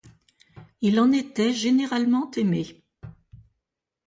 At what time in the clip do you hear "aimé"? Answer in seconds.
2.35-2.81